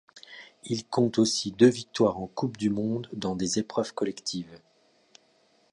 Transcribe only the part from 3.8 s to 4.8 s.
collectives.